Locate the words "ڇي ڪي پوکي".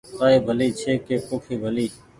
0.79-1.55